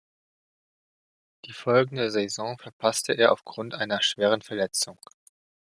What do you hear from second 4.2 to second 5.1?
Verletzung.